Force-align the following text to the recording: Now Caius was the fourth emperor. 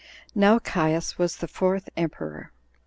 Now 0.33 0.57
Caius 0.57 1.19
was 1.19 1.35
the 1.37 1.47
fourth 1.47 1.87
emperor. 1.95 2.51